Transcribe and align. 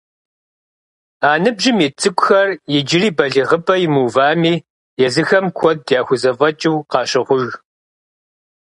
А 1.29 1.31
ныбжьым 1.43 1.77
ит 1.85 1.93
цӏыкӏухэр 2.01 2.49
иджыри 2.77 3.09
балигъыпӏэ 3.17 3.75
имыувами, 3.85 4.53
езыхэм 5.05 5.45
куэд 5.57 5.79
яхыззфӏэкӏыу 5.99 6.85
къащохъуж. 6.91 7.45